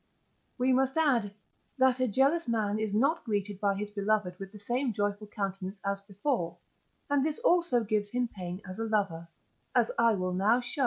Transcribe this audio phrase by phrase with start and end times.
[0.57, 1.31] We must add,
[1.77, 5.79] that a jealous man is not greeted by his beloved with the same joyful countenance
[5.85, 6.57] as before,
[7.07, 9.27] and this also gives him pain as a lover,
[9.75, 10.79] as I will now show.